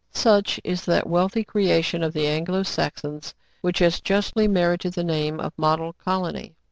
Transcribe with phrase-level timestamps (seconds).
[0.15, 5.39] Such is that wealthy creation of the Anglo Saxons, which has justly merited the name
[5.39, 6.55] of" Model Colony.